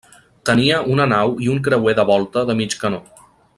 [0.49, 3.05] Tenia una nau i un creuer de volta de mig canó.